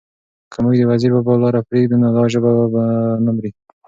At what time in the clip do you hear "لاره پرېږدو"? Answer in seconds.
1.43-1.95